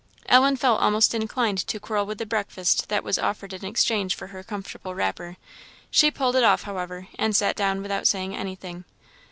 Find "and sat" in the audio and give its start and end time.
7.19-7.55